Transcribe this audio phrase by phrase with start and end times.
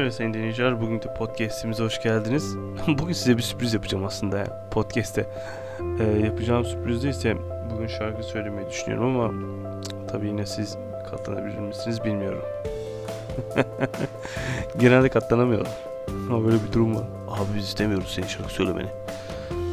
[0.00, 2.56] Evet sayın dinleyiciler bugünkü podcastimize hoş geldiniz.
[2.88, 5.26] Bugün size bir sürpriz yapacağım aslında podcast'te.
[6.00, 7.36] Ee, yapacağım sürprizde ise
[7.74, 9.32] bugün şarkı söylemeyi düşünüyorum ama
[10.08, 10.76] tabii yine siz
[11.10, 12.42] katlanabilir misiniz bilmiyorum.
[14.78, 15.72] Genelde katlanamıyorlar.
[16.30, 17.04] Ama böyle bir durum var.
[17.28, 18.88] Abi biz istemiyoruz senin şarkı söylemeni.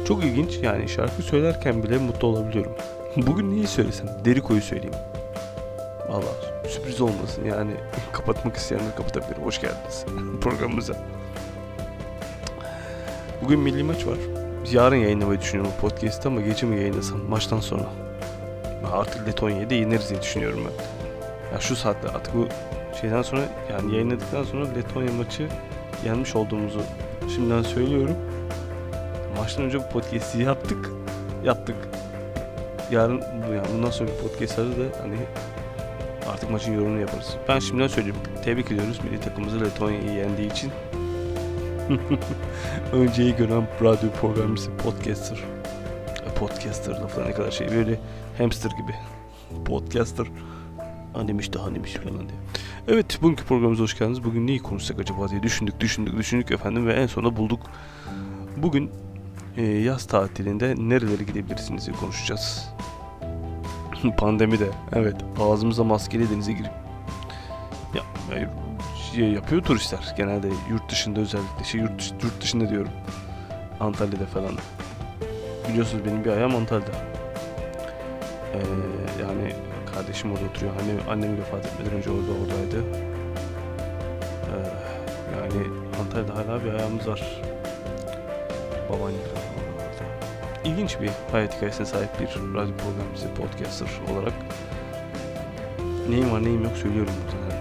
[0.08, 2.72] Çok ilginç yani şarkı söylerken bile mutlu olabiliyorum.
[3.16, 4.06] Bugün neyi söylesem?
[4.24, 4.96] Deriko'yu söyleyeyim.
[6.08, 6.24] Valla
[6.68, 7.70] sürpriz olmasın yani
[8.12, 9.38] kapatmak isteyenler kapatabilir.
[9.42, 10.04] Hoş geldiniz
[10.40, 10.94] programımıza.
[13.42, 14.18] Bugün milli maç var.
[14.72, 17.86] Yarın yayınlamayı düşünüyorum podcast'ı ama gece mi yayınlasam maçtan sonra.
[18.92, 20.84] Artık Letonya'yı da yeneriz diye düşünüyorum ben.
[21.54, 22.48] Ya şu saatte artık bu
[23.00, 25.48] şeyden sonra yani yayınladıktan sonra Letonya maçı
[26.04, 26.82] yenmiş olduğumuzu
[27.34, 28.16] şimdiden söylüyorum.
[29.38, 30.90] Maçtan önce bu podcast'i yaptık.
[31.44, 31.76] Yaptık.
[32.90, 33.20] Yarın
[33.54, 35.16] yani bundan sonra podcast'ları da hani
[36.46, 37.36] artık maçın yorumunu yaparız.
[37.48, 38.16] Ben şimdiden söyleyeyim.
[38.44, 40.70] Tebrik ediyoruz milli takımımızı Letonya'yı yendiği için.
[42.92, 45.38] Önceyi gören radyo programcısı podcaster.
[46.38, 48.00] Podcaster lafı ne kadar şey böyle
[48.38, 48.94] hamster gibi.
[49.64, 50.26] Podcaster.
[51.14, 52.38] Animmiş de hanimiş falan diye.
[52.88, 54.24] Evet bugünkü programımıza hoş geldiniz.
[54.24, 57.60] Bugün neyi konuşsak acaba diye düşündük düşündük düşündük efendim ve en sonunda bulduk.
[58.56, 58.90] Bugün
[59.56, 62.75] e, yaz tatilinde nerelere gidebilirsiniz diye konuşacağız.
[64.18, 66.70] Pandemi de evet ağzımıza maskeli denize girip
[67.94, 68.48] ya, hayır,
[69.14, 72.90] şey yapıyor turistler genelde yurt dışında özellikle şey yurt, dışı- yurt dışında diyorum
[73.80, 74.50] Antalya'da falan.
[75.68, 76.92] Biliyorsunuz benim bir ayağım Antalya'da.
[78.54, 78.58] Ee,
[79.22, 79.54] yani
[79.94, 82.84] kardeşim orada oturuyor annem, annem vefat etmeden önce orada oradaydı.
[84.46, 84.56] Ee,
[85.36, 85.66] yani
[86.00, 87.40] Antalya'da hala bir ayağımız var.
[88.88, 89.20] Babaannem.
[90.66, 94.32] İlginç bir hayat hikayesine sahip bir radyo programcısı, podcaster olarak
[96.08, 97.56] neyim var neyim yok söylüyorum muhtemelen.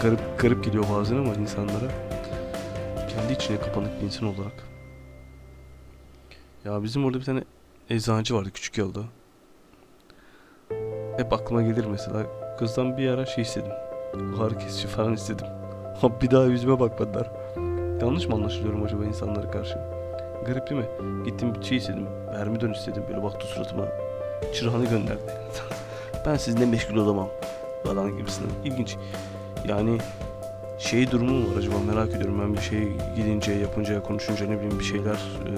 [0.02, 1.90] garip, garip geliyor bazen ama insanlara
[3.08, 4.64] kendi içine kapanık bir insan olarak.
[6.64, 7.44] Ya bizim orada bir tane
[7.90, 9.00] eczacı vardı küçük yolda.
[11.16, 12.26] Hep aklıma gelir mesela.
[12.58, 13.72] Kızdan bir ara şey istedim.
[14.40, 15.46] Ağrı kesici falan istedim.
[16.00, 17.30] Ha bir daha yüzüme bakmadılar.
[18.00, 19.93] Yanlış mı anlaşılıyorum acaba insanlara karşı?
[20.46, 20.86] Garip değil mi?
[21.24, 22.06] Gittim bir şey istedim.
[22.32, 23.02] Vermidon istedim.
[23.08, 23.84] Böyle baktı suratıma.
[24.54, 25.20] Çırağını gönderdi.
[26.26, 27.28] ben sizinle meşgul olamam.
[27.84, 28.50] Falan gibisinden.
[28.64, 28.96] İlginç.
[29.68, 29.98] Yani
[30.78, 32.40] şey durumu mu var acaba merak ediyorum.
[32.40, 35.52] Ben bir şey gidince, yapınca, konuşunca ne bileyim bir şeyler e,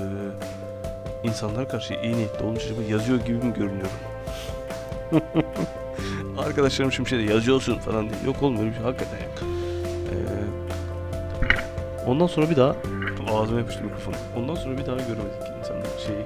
[1.24, 3.90] insanlara karşı iyi niyetli olunca acaba yazıyor gibi mi görünüyorum?
[6.38, 8.20] Arkadaşlarım şimdi şey de yazıyorsun falan diye.
[8.26, 9.42] Yok oğlum öyle bir şey hakikaten yok.
[10.12, 10.16] Ee,
[12.06, 12.76] ondan sonra bir daha
[13.32, 14.16] ağzıma yapıştı mikrofonu.
[14.36, 16.18] Ondan sonra bir daha göremedik insanlar şeyi.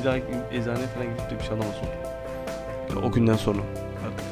[0.00, 0.16] Bir daha
[0.52, 2.10] eczaneye falan gidip de bir şey alamaz oldum.
[2.88, 3.58] Yani o günden sonra
[4.06, 4.26] artık.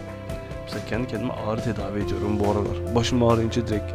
[0.64, 2.94] Mesela kendi kendime ağrı tedavi ediyorum bu aralar.
[2.94, 3.92] Başım ağrıyınca direkt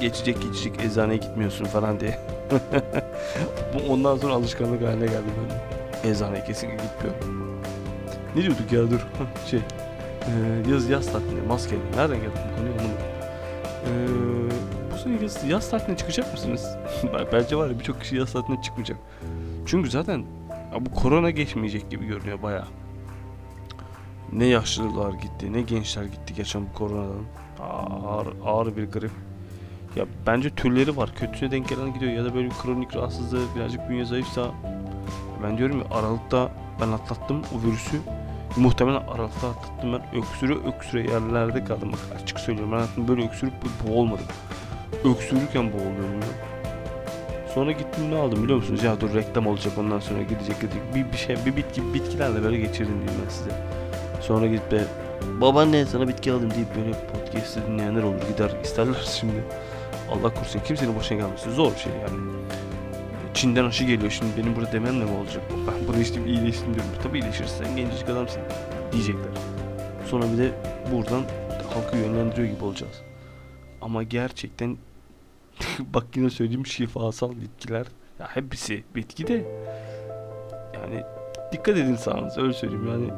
[0.00, 2.18] geçecek geçecek eczaneye gitmiyorsun falan diye.
[3.74, 6.12] bu ondan sonra alışkanlık haline geldi böyle.
[6.12, 7.60] Eczaneye kesinlikle gitmiyorum.
[8.36, 9.06] Ne diyorduk ya dur.
[9.50, 9.60] Şey.
[10.26, 11.80] Ee, yaz yaz tatilinde maskeli.
[11.96, 13.06] Nereden geldik bu konuya anlamadım.
[13.86, 14.35] Ee,
[15.06, 16.76] sene yaz, yaz tatiline çıkacak mısınız?
[17.14, 18.98] Ben- Bence var ya birçok kişi yaz tatiline çıkmayacak.
[19.66, 20.18] Çünkü zaten
[20.74, 22.64] ya bu korona geçmeyecek gibi görünüyor baya.
[24.32, 27.24] Ne yaşlılar gitti, ne gençler gitti geçen bu koronadan.
[27.60, 29.10] Ağır, ağır bir grip.
[29.96, 31.10] Ya bence türleri var.
[31.14, 34.50] Kötüsüne denk gelen gidiyor ya da böyle bir kronik rahatsızlığı birazcık bünye zayıfsa
[35.42, 36.50] ben diyorum ya Aralık'ta
[36.80, 37.96] ben atlattım o virüsü.
[38.56, 41.92] Muhtemelen Aralık'ta atlattım ben öksürü öksüre yerlerde kaldım.
[41.92, 44.24] Bak açık söylüyorum ben böyle öksürüp bo- boğulmadım.
[45.06, 46.20] Öksürürken boğuluyorum.
[47.54, 48.84] Sonra gittim ne aldım biliyor musunuz?
[48.84, 50.94] Ya dur reklam olacak ondan sonra gidecek gidecek.
[50.94, 53.50] Bir, bir şey bir bitki bitkilerle böyle geçirdim diyeyim ben size.
[54.20, 54.84] Sonra gidip de
[55.40, 59.44] babaanne sana bitki aldım deyip böyle podcast'ı dinleyenler olur gider isterler şimdi.
[60.10, 62.32] Allah korusun kimsenin başına gelmesi zor bir şey yani.
[63.34, 65.42] Çin'den aşı geliyor şimdi benim burada dememle mi olacak?
[65.50, 66.92] Ben burada içtim iyileştim diyorum.
[67.02, 68.42] Tabii iyileşirsin sen gencecik adamsın
[68.92, 69.32] diyecekler.
[70.10, 70.52] Sonra bir de
[70.92, 71.22] buradan
[71.74, 73.02] halkı yönlendiriyor gibi olacağız.
[73.80, 74.76] Ama gerçekten
[75.94, 77.86] bak yine söyleyeyim şifasal bitkiler.
[78.20, 79.34] Ya hepsi bitki de
[80.74, 81.02] yani
[81.52, 83.10] dikkat edin sağlığınıza öyle söyleyeyim yani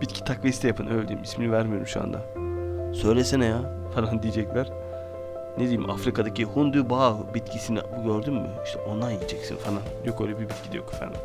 [0.00, 2.20] bitki takviyesi de yapın öyle diyeyim ismini vermiyorum şu anda.
[2.94, 3.62] Söylesene ya
[3.94, 4.72] falan diyecekler.
[5.58, 8.48] Ne diyeyim Afrika'daki hundu bağ bitkisini gördün mü?
[8.64, 9.80] İşte ondan yiyeceksin falan.
[10.04, 11.20] Yok öyle bir bitki de yok efendim.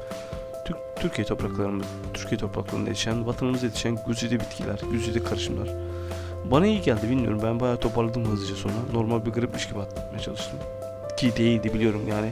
[0.66, 5.70] Türk, Türkiye topraklarımız, Türkiye topraklarında yetişen, vatanımızda yetişen güzide bitkiler, güzide karışımlar.
[6.52, 7.40] Bana iyi geldi bilmiyorum.
[7.44, 8.74] Ben bayağı toparladım hızlıca sonra.
[8.94, 10.60] Normal bir gripmiş gibi atlatmaya çalıştım.
[11.18, 12.30] Ki değildi biliyorum yani.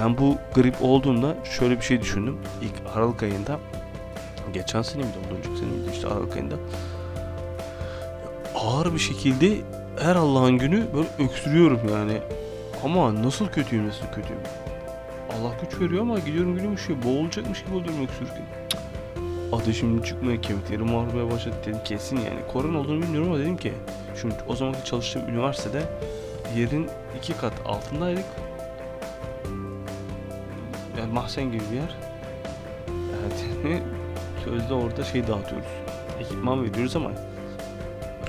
[0.00, 2.38] Ben bu grip olduğunda şöyle bir şey düşündüm.
[2.62, 3.58] İlk Aralık ayında
[4.52, 6.56] geçen sene miydi ondan önceki sene miydi işte Aralık ayında
[8.54, 9.56] ağır bir şekilde
[10.00, 12.18] her Allah'ın günü böyle öksürüyorum yani.
[12.84, 14.42] Ama nasıl kötüyüm nasıl kötüyüm.
[15.32, 17.02] Allah güç veriyor ama gidiyorum günüm üşüyor.
[17.02, 18.42] Boğulacakmış gibi oluyorum öksürürken.
[18.68, 18.80] Cık.
[19.52, 22.40] Ateşim çıkmaya, kemiklerim ağrımaya başladı dedim kesin yani.
[22.52, 23.72] Korona olduğunu bilmiyorum ama dedim ki
[24.20, 25.82] şimdi o zamanki çalıştığım üniversitede
[26.56, 28.24] yerin iki kat altındaydık.
[30.98, 31.96] Yani mahzen gibi bir yer.
[33.20, 33.44] Evet.
[34.44, 35.68] Sözde orada şey dağıtıyoruz.
[36.20, 37.10] Ekipman veriyoruz ama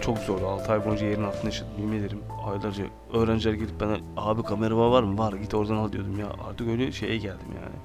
[0.01, 0.47] çok zordu.
[0.47, 1.71] 6 ay boyunca yerin altında yaşadım.
[1.79, 2.83] Yemin ederim aylarca
[3.13, 5.17] öğrenciler gelip bana abi kamera var mı?
[5.17, 6.27] Var git oradan al diyordum ya.
[6.49, 7.75] Artık öyle şeye geldim yani.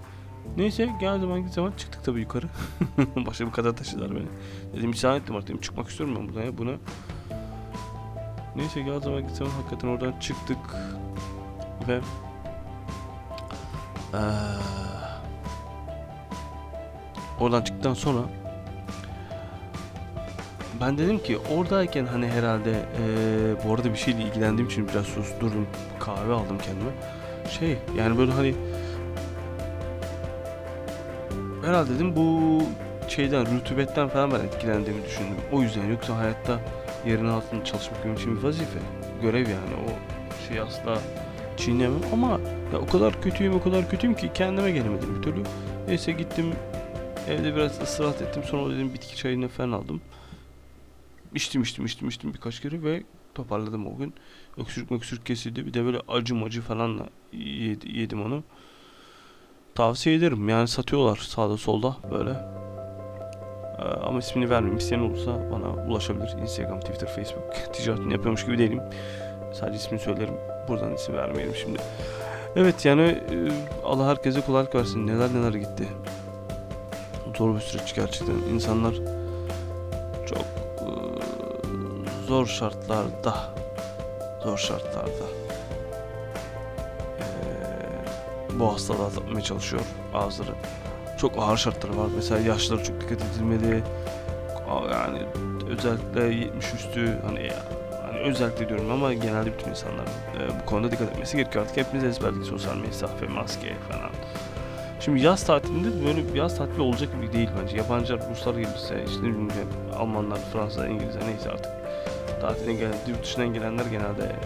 [0.57, 2.47] Neyse gel zaman zaman çıktık tabii yukarı.
[3.27, 4.27] Başka bir kadar taşıdılar beni.
[4.77, 6.71] Dedim müsaade ettim artık dedim, çıkmak istiyorum ben buradan ya buna.
[8.57, 10.59] Neyse gel zaman zaman hakikaten oradan çıktık.
[11.89, 12.01] Ve
[14.15, 14.21] eee,
[17.41, 18.19] oradan çıktıktan sonra
[20.81, 25.67] ben dedim ki oradayken hani herhalde eee, bu arada bir şeyle ilgilendiğim için biraz susturdum.
[26.01, 26.91] Kahve aldım kendime.
[27.59, 28.55] Şey yani böyle hani
[31.65, 32.63] herhalde dedim bu
[33.09, 35.37] şeyden rutubetten falan ben etkilendiğimi düşündüm.
[35.53, 36.61] O yüzden yoksa hayatta
[37.07, 38.79] yerin altında çalışmak benim için bir vazife.
[39.23, 39.89] Görev yani o
[40.49, 40.99] şey asla
[41.57, 42.41] çiğnemem ama
[42.73, 45.43] ya o kadar kötüyüm o kadar kötüyüm ki kendime gelemedim bir türlü.
[45.89, 46.53] Neyse gittim
[47.29, 50.01] evde biraz ısrar ettim sonra dedim bitki çayını falan aldım.
[51.35, 53.03] İçtim içtim içtim içtim birkaç kere ve
[53.35, 54.15] toparladım o gün.
[54.59, 55.67] Öksürük öksürük kesildi.
[55.67, 58.43] Bir de böyle acı macı falanla yedi- yedim onu.
[59.75, 60.49] Tavsiye ederim.
[60.49, 62.31] Yani satıyorlar sağda solda böyle.
[63.79, 64.79] Ee, ama ismini vermeyeyim.
[64.79, 66.37] İsteyen olursa bana ulaşabilir.
[66.43, 67.55] Instagram, Twitter, Facebook.
[67.73, 68.81] Ticaretini yapıyormuş gibi değilim.
[69.53, 70.35] Sadece ismini söylerim.
[70.69, 71.79] Buradan isim vermeyelim şimdi.
[72.57, 73.37] Evet yani e,
[73.85, 75.07] Allah herkese kolaylık versin.
[75.07, 75.89] Neler neler gitti.
[77.39, 78.35] Zor bir süreç gerçekten.
[78.55, 78.95] İnsanlar
[80.27, 80.39] çok
[80.81, 80.89] e,
[82.27, 83.35] zor şartlarda
[84.45, 85.44] zor şartlarda
[88.59, 89.83] bu hastalığı atlatmaya çalışıyor
[90.15, 90.51] bazıları.
[91.19, 92.07] Çok ağır şartları var.
[92.17, 93.83] Mesela yaşlara çok dikkat edilmeli.
[94.93, 95.19] Yani
[95.69, 97.51] özellikle 70 üstü hani
[98.07, 101.65] hani özellikle diyorum ama genelde bütün insanlar e, bu konuda dikkat etmesi gerekiyor.
[101.65, 104.11] Artık hepimiz ezberledik sosyal mesafe, maske falan.
[105.01, 107.77] Şimdi yaz tatilinde böyle bir yaz tatili olacak gibi değil bence.
[107.77, 109.21] Yabancılar, Ruslar gelirse, işte
[109.99, 111.73] Almanlar, Fransızlar, İngilizler neyse artık
[112.41, 114.37] tatile gelen, yurt dışından gelenler genelde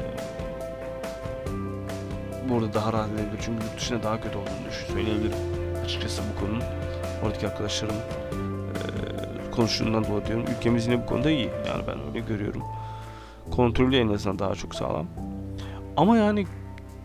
[2.49, 3.39] burada daha rahat edebilir.
[3.41, 5.39] Çünkü yurt dışında daha kötü olduğunu düşün, söyleyebilirim.
[5.85, 6.63] Açıkçası bu konunun.
[7.25, 10.45] Oradaki arkadaşlarım e, konuştuğundan dolayı diyorum.
[10.57, 11.51] Ülkemiz yine bu konuda iyi.
[11.69, 12.63] Yani ben öyle görüyorum.
[13.51, 15.07] Kontrolü en azından daha çok sağlam.
[15.97, 16.47] Ama yani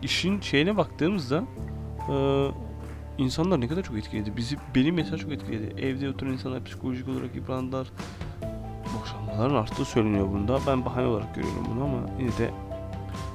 [0.02, 1.44] işin şeyine baktığımızda
[2.10, 2.14] e,
[3.18, 4.36] insanlar ne kadar çok etkiledi.
[4.36, 5.80] Bizi, beni mesela çok etkiledi.
[5.80, 7.86] Evde oturan insanlar psikolojik olarak yıprandılar.
[9.00, 10.58] Boşanmaların arttığı söyleniyor bunda.
[10.66, 12.50] Ben bahane olarak görüyorum bunu ama yine de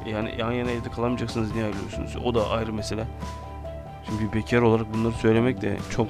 [0.06, 2.16] yani yan yana evde kalamayacaksınız niye ayrılıyorsunuz?
[2.26, 3.08] O da ayrı mesele.
[4.06, 6.08] Şimdi bir bekar olarak bunları söylemek de çok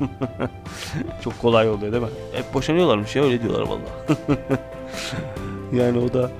[1.20, 2.08] çok kolay oluyor değil mi?
[2.32, 4.38] Hep boşanıyorlarmış ya öyle diyorlar vallahi.
[5.72, 6.30] yani o da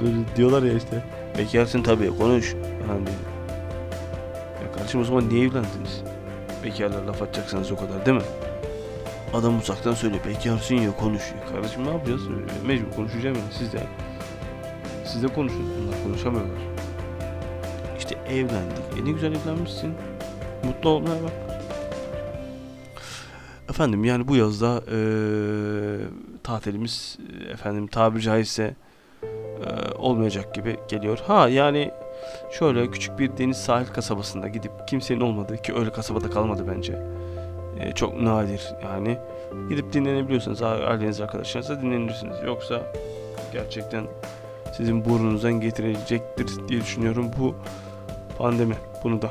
[0.00, 1.04] böyle diyorlar ya işte
[1.38, 2.54] bekarsın tabii konuş.
[2.88, 3.08] Yani
[4.64, 6.02] ya kardeşim o zaman niye evlendiniz?
[6.64, 8.24] Bekarlar laf atacaksınız o kadar değil mi?
[9.34, 11.22] Adam uzaktan söylüyor bekarsın ya konuş.
[11.22, 12.22] Ya kardeşim ne yapacağız?
[12.66, 13.82] Mecbur konuşacağım yani siz de.
[15.04, 15.71] Siz de konuşun.
[16.04, 16.58] Konuşamıyorlar.
[17.98, 19.00] İşte evlendik.
[19.00, 19.94] E ne güzel evlenmişsin.
[20.64, 21.32] Mutlu olmaya bak.
[23.70, 26.06] Efendim yani bu yazda eee
[26.42, 27.18] tatilimiz
[27.48, 28.74] e, efendim tabiri caizse
[29.22, 31.18] e, olmayacak gibi geliyor.
[31.26, 31.90] Ha yani
[32.58, 36.98] şöyle küçük bir deniz sahil kasabasında gidip kimsenin olmadığı ki öyle kasabada kalmadı bence.
[37.80, 39.18] E, çok nadir yani.
[39.68, 42.36] Gidip dinlenebiliyorsanız aileniz arkadaşlarınızla dinlenirsiniz.
[42.46, 42.92] Yoksa
[43.52, 44.04] gerçekten
[44.72, 47.54] sizin burnunuzdan getirecektir diye düşünüyorum bu
[48.38, 48.74] pandemi
[49.04, 49.30] bunu da.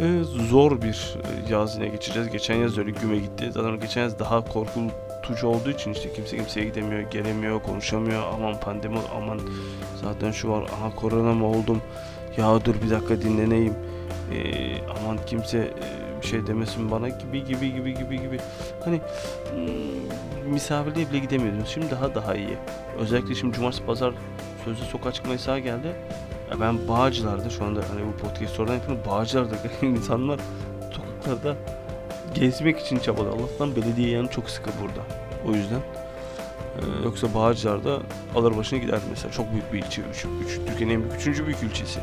[0.00, 1.16] E, zor bir
[1.48, 2.30] e, yaz yine geçeceğiz.
[2.30, 3.52] Geçen yaz öyle güme gitti.
[3.52, 8.22] Zaten geçen yaz daha korkutucu olduğu için işte kimse kimseye gidemiyor, gelemiyor, konuşamıyor.
[8.34, 9.40] Aman pandemi, aman
[10.02, 11.82] zaten şu var, aha korona mı oldum?
[12.36, 13.74] Ya dur bir dakika dinleneyim.
[14.32, 14.38] E,
[14.90, 18.38] aman kimse e, bir şey demesin bana gibi gibi gibi gibi gibi.
[18.84, 19.00] Hani
[19.50, 21.68] hmm, misafirliğe bile gidemiyordunuz.
[21.68, 22.56] Şimdi daha daha iyi.
[22.98, 24.14] Özellikle şimdi cumartesi pazar
[24.64, 25.92] sözlü sokağa çıkma yasağı geldi.
[26.50, 29.04] Ya ben Bağcılar'da şu anda hani bu podcast oradan yapıyorum.
[29.10, 30.40] Bağcılar'da insanlar
[30.92, 31.56] sokaklarda
[32.34, 33.36] gezmek için çabalıyor.
[33.36, 35.06] Allah'tan belediye yani çok sıkı burada.
[35.48, 35.80] O yüzden.
[36.78, 37.98] Ee, yoksa Bağcılar'da
[38.34, 39.32] alır başına giderdi mesela.
[39.32, 40.02] Çok büyük bir ilçe.
[40.10, 42.00] Üç, üç, Türkiye'nin en büyük, üçüncü büyük ilçesi.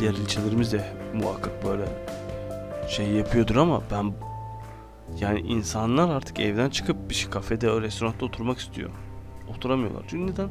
[0.00, 1.84] Diğer ilçelerimiz de muhakkak böyle
[2.88, 4.12] şey yapıyordur ama ben
[5.20, 8.90] yani insanlar artık evden çıkıp bir şey kafede, restoranda oturmak istiyor.
[9.56, 10.04] oturamıyorlar.
[10.08, 10.48] Çünkü neden?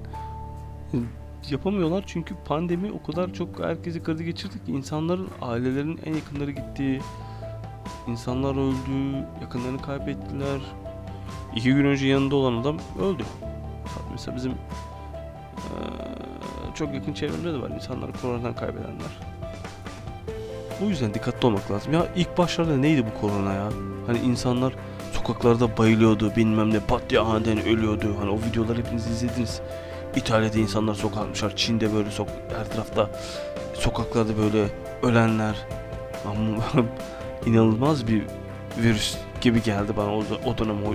[1.49, 7.01] Yapamıyorlar çünkü pandemi o kadar çok herkesi kırdı geçirdi ki insanların ailelerin en yakınları gitti.
[8.07, 10.59] İnsanlar öldü, yakınlarını kaybettiler.
[11.55, 13.23] İki gün önce yanında olan adam öldü.
[14.11, 14.53] Mesela bizim
[16.75, 19.36] çok yakın çevremde de var insanlar koronadan kaybedenler.
[20.81, 21.93] Bu yüzden dikkatli olmak lazım.
[21.93, 23.69] Ya ilk başlarda neydi bu korona ya?
[24.07, 24.73] Hani insanlar
[25.13, 28.15] sokaklarda bayılıyordu bilmem ne pat diye aniden ölüyordu.
[28.19, 29.61] Hani o videoları hepiniz izlediniz.
[30.15, 31.55] İtalya'da insanlar sokakmışlar.
[31.55, 33.09] Çin'de böyle sok her tarafta
[33.73, 34.67] sokaklarda böyle
[35.03, 35.55] ölenler.
[37.45, 38.23] inanılmaz bir
[38.77, 40.93] virüs gibi geldi bana o, o dönem o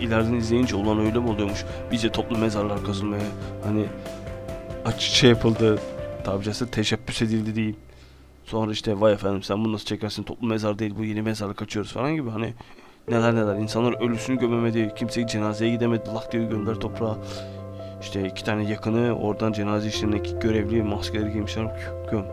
[0.00, 3.22] ileriden izleyince olan öyle mi oluyormuş bize toplu mezarlar kazılmaya
[3.64, 3.84] hani
[4.84, 5.78] açık şey yapıldı
[6.24, 7.76] tabi caizse teşebbüs edildi diyeyim
[8.46, 10.22] sonra işte vay efendim sen bunu nasıl çekersin?
[10.22, 12.30] Toplu mezar değil bu yeni mezarlık açıyoruz falan gibi.
[12.30, 12.54] Hani
[13.08, 13.56] neler neler.
[13.56, 16.10] İnsanlar ölüsünü gömemedi kimse cenazeye gidemedi.
[16.14, 17.16] Lak diye gönder toprağa.
[18.00, 21.76] İşte iki tane yakını oradan cenaze işlerindeki görevli maskeleri giymişler.
[22.10, 22.24] Göm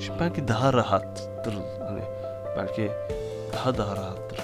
[0.00, 1.54] Şimdi belki daha rahattır.
[1.88, 2.00] Hani
[2.56, 2.90] belki
[3.52, 4.38] daha daha rahattır.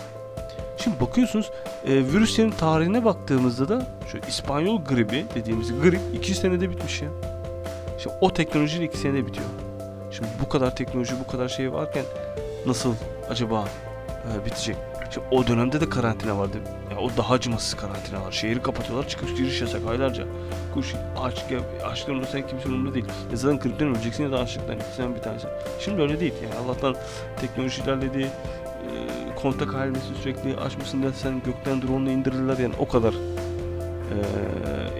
[0.77, 1.51] Şimdi bakıyorsunuz
[1.87, 7.09] e, virüslerin tarihine baktığımızda da şu İspanyol gribi dediğimiz grip 2 senede bitmiş ya.
[7.99, 9.47] Şimdi o teknolojiyle 2 senede bitiyor.
[10.13, 12.05] Şimdi bu kadar teknoloji bu kadar şey varken
[12.67, 12.95] nasıl
[13.31, 13.69] acaba
[14.33, 14.77] e, bitecek?
[15.11, 16.57] Şimdi o dönemde de karantina vardı.
[16.91, 18.33] Ya o daha acımasız karantina var.
[18.33, 20.25] Şehri kapatıyorlar, çıkış giriş yasak aylarca.
[20.75, 21.45] Kuş aç,
[21.85, 23.07] açlıktan ölürsen kimsenin umurunda değil.
[23.31, 24.77] Ya zaten gripten öleceksin ya da açlıktan.
[24.77, 25.47] İkisinden bir tanesi.
[25.81, 26.35] Şimdi öyle değil.
[26.43, 26.97] Yani Allah'tan
[27.41, 28.21] teknoloji ilerledi.
[28.21, 28.31] E,
[29.43, 33.15] kontak halindesi sürekli açmışsın da sen gökten drone ile indirirler yani o kadar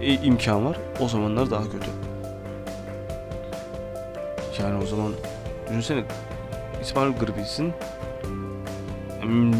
[0.01, 0.77] e, imkan var.
[0.99, 2.02] O zamanlar daha kötü.
[4.59, 5.13] Yani o zaman
[5.69, 6.03] düşünsene
[6.81, 7.73] İspanyol gribisin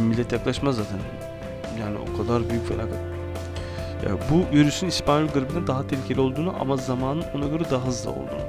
[0.09, 0.99] millet yaklaşmaz zaten.
[1.79, 3.13] Yani o kadar büyük felaket.
[4.05, 8.41] Ya bu virüsün İspanyol gribinden daha tehlikeli olduğunu ama zamanın ona göre daha hızlı olduğunu,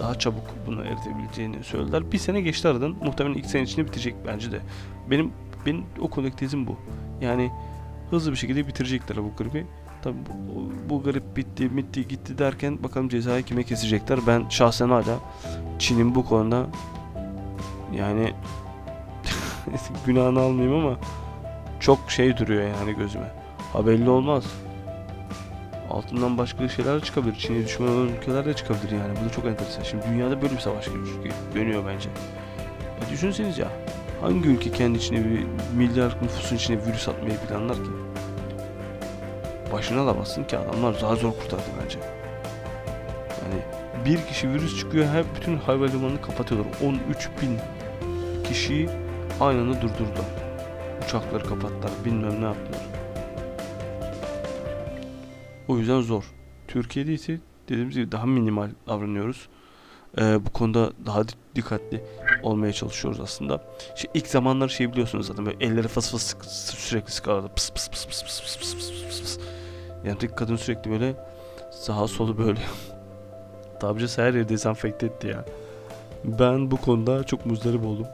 [0.00, 2.12] daha çabuk bunu eritebileceğini söylediler.
[2.12, 2.96] Bir sene geçti aradan.
[3.04, 4.60] Muhtemelen ilk sene içinde bitecek bence de.
[5.10, 5.32] Benim
[5.66, 6.76] benim o konudaki tezim bu.
[7.20, 7.50] Yani
[8.10, 9.66] hızlı bir şekilde bitirecekler bu gribi.
[10.02, 14.18] Tabi bu, bu grip bitti, bitti, gitti derken bakalım cezayı kime kesecekler.
[14.26, 15.18] Ben şahsen hala
[15.78, 16.66] Çin'in bu konuda
[17.94, 18.32] yani
[20.06, 20.96] günahını almayayım ama
[21.80, 23.32] çok şey duruyor yani gözüme.
[23.72, 24.44] Ha belli olmaz.
[25.90, 27.34] Altından başka şeyler çıkabilir.
[27.34, 29.18] Çin'e düşman olan ülkeler de çıkabilir yani.
[29.20, 29.82] Bu da çok enteresan.
[29.82, 30.88] Şimdi dünyada böyle bir savaş
[31.54, 32.08] dönüyor bence.
[33.06, 33.68] E düşünseniz ya.
[34.20, 37.90] Hangi ülke kendi içine bir milyar nüfusun içine virüs atmayı planlar ki?
[39.72, 41.98] Başına alamazsın ki adamlar daha zor kurtardı bence.
[43.42, 43.62] Yani
[44.04, 46.72] bir kişi virüs çıkıyor her bütün havalimanını kapatıyorlar.
[46.84, 47.58] 13 bin
[48.44, 48.88] kişiyi
[49.40, 50.26] aynı anda durdurdular.
[51.04, 52.80] Uçakları kapattılar, bilmem ne yaptılar.
[55.68, 56.24] O yüzden zor.
[56.68, 59.48] Türkiye'de ise dediğimiz gibi daha minimal davranıyoruz.
[60.18, 61.22] Ee, bu konuda daha
[61.54, 62.04] dikkatli
[62.42, 63.64] olmaya çalışıyoruz aslında.
[63.96, 67.48] İşte ilk zamanlar şey biliyorsunuz zaten böyle elleri fıs sık, sürekli sıkardı.
[67.56, 69.38] Pıs pıs pıs pıs pıs pıs pıs pıs pıs
[70.04, 71.14] Yani kadın sürekli böyle
[71.70, 72.60] sağa solu böyle
[73.80, 75.44] tabircisi her yeri dezenfekte etti ya.
[76.24, 78.06] Ben bu konuda çok muzdarip oldum.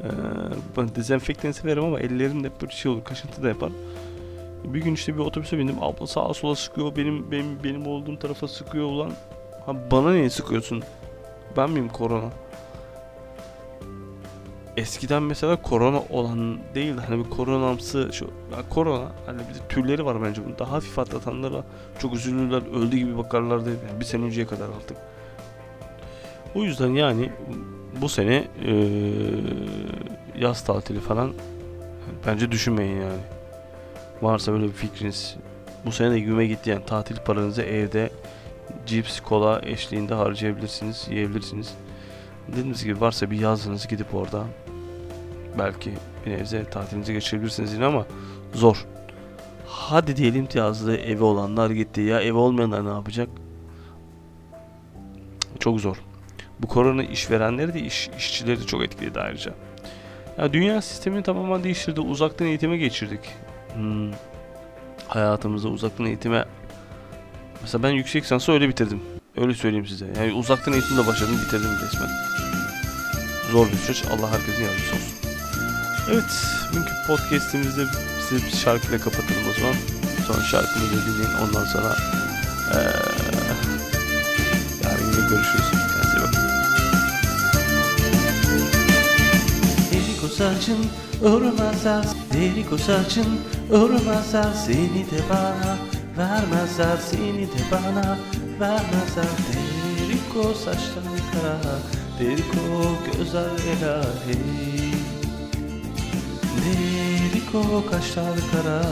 [0.00, 0.06] Ee,
[0.76, 3.72] ben dezenfektanı severim ama ellerim de böyle şey olur, kaşıntı da yapar.
[4.64, 5.82] Bir gün işte bir otobüse bindim.
[5.82, 6.96] Abla sağa sola sıkıyor.
[6.96, 9.12] Benim benim benim olduğum tarafa sıkıyor ulan.
[9.66, 10.82] Ha bana niye sıkıyorsun?
[11.56, 12.30] Ben miyim korona?
[14.76, 20.22] Eskiden mesela korona olan değil hani bir koronamsı şu ya korona hani bir türleri var
[20.22, 21.64] bence bunun daha hafif atlatanlara
[21.98, 24.96] çok üzülürler öldü gibi bakarlardı yani bir sene önceye kadar artık.
[26.54, 27.32] O yüzden yani
[28.00, 28.88] bu sene ee,
[30.38, 31.32] yaz tatili falan
[32.26, 33.20] bence düşünmeyin yani.
[34.22, 35.36] Varsa böyle bir fikriniz.
[35.86, 38.10] Bu sene de güme gitti yani tatil paranızı evde
[38.86, 41.74] cips, kola eşliğinde harcayabilirsiniz, yiyebilirsiniz.
[42.48, 44.44] Dediğimiz gibi varsa bir yazınız gidip orada
[45.58, 45.92] belki
[46.26, 48.06] bir nebze tatilinizi geçirebilirsiniz yine ama
[48.54, 48.86] zor.
[49.66, 53.28] Hadi diyelim ki yazdı evi olanlar gitti ya evi olmayanlar ne yapacak?
[55.60, 55.96] Çok zor.
[56.60, 59.54] Bu korona işverenleri de iş, işçileri de çok etkiledi ayrıca.
[60.38, 62.00] Ya dünya sistemini tamamen değiştirdi.
[62.00, 63.20] Uzaktan eğitime geçirdik.
[63.74, 64.10] Hmm.
[65.08, 66.44] Hayatımızda uzaktan eğitime
[67.62, 69.00] Mesela ben yüksek lisansı öyle bitirdim.
[69.36, 70.06] Öyle söyleyeyim size.
[70.18, 72.31] Yani uzaktan eğitimle başladım bitirdim resmen.
[73.52, 74.04] Zor bir süreç.
[74.04, 75.12] Allah herkesin yardımcısı olsun.
[76.10, 76.24] Evet.
[76.70, 77.84] Bugünkü podcastimizde
[78.28, 79.74] size bir şarkıyla kapatalım o zaman.
[80.26, 81.48] Sonra şarkımızı dinleyin.
[81.48, 81.96] Ondan sonra
[82.74, 82.78] ee,
[84.84, 85.82] yarın yine görüşürüz.
[90.42, 90.86] saçın
[91.22, 93.40] Urmasa Derik o saçın
[93.70, 95.78] Urmasa seni de bana
[96.18, 98.18] Vermezler seni de bana
[98.60, 101.58] Vermezler Deriko saçların kara
[102.22, 104.38] Deriko gözler ilahi
[106.62, 108.82] Deriko kaşlar kara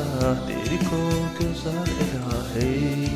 [0.48, 1.00] Deriko
[1.38, 3.08] gözler ilahi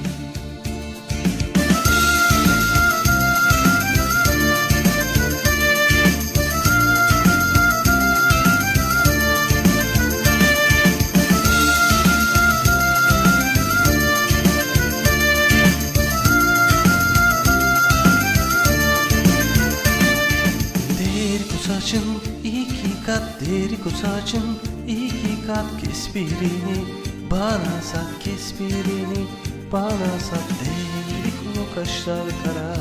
[23.90, 26.84] saçın iki kat Kes birini
[27.30, 29.26] bana sat Kes birini
[29.72, 30.48] bana sat.
[30.60, 32.76] Deriko kaşlar kara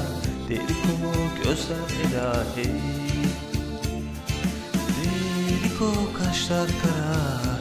[0.49, 2.71] Deriko gözler ilahi
[4.97, 7.19] Deriko kaşlar kara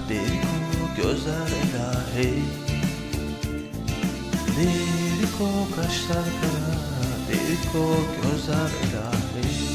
[0.09, 2.43] Deriko gözler ilahi
[4.57, 6.77] Deriko kaşlar kara
[7.29, 9.72] Deriko gözler ilahi